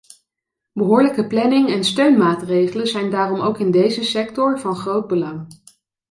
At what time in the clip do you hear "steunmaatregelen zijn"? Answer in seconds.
1.83-3.09